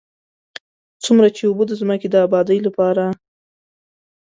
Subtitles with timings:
[1.03, 3.03] څومره چې اوبه د ځمکې د ابادۍ لپاره.